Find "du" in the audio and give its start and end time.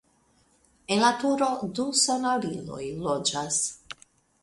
1.81-1.87